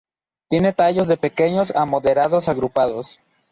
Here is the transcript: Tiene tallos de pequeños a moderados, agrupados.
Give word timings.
Tiene 0.47 0.73
tallos 0.73 1.07
de 1.07 1.15
pequeños 1.15 1.75
a 1.75 1.85
moderados, 1.85 2.49
agrupados. 2.49 3.19